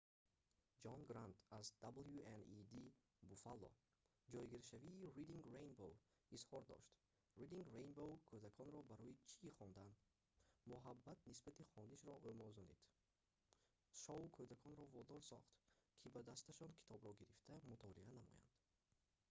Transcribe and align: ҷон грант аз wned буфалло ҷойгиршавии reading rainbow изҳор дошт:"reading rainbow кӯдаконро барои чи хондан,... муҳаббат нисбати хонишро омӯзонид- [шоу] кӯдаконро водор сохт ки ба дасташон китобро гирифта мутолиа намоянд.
ҷон 0.83 0.99
грант 1.09 1.37
аз 1.59 1.67
wned 1.85 2.71
буфалло 3.29 3.69
ҷойгиршавии 4.33 5.11
reading 5.15 5.43
rainbow 5.55 5.91
изҳор 6.35 6.63
дошт:"reading 6.71 7.65
rainbow 7.75 8.09
кӯдаконро 8.29 8.79
барои 8.91 9.15
чи 9.29 9.45
хондан,... 9.57 9.89
муҳаббат 10.69 11.19
нисбати 11.29 11.63
хонишро 11.73 12.13
омӯзонид- 12.29 12.81
[шоу] 14.01 14.21
кӯдаконро 14.35 14.85
водор 14.95 15.21
сохт 15.31 15.51
ки 15.99 16.07
ба 16.13 16.21
дасташон 16.29 16.71
китобро 16.79 17.11
гирифта 17.19 17.55
мутолиа 17.69 18.03
намоянд. 18.17 18.45